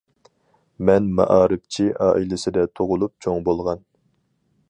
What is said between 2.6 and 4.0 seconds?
تۇغۇلۇپ چوڭ بولغان.